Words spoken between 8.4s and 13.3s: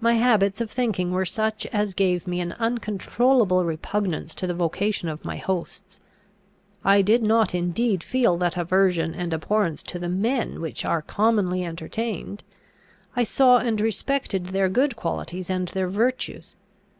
aversion and abhorrence to the men which are commonly entertained. I